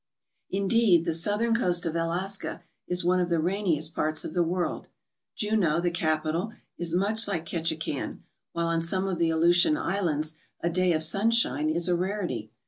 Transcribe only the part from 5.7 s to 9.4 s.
the capital, is much like Ketchikan, while on some of the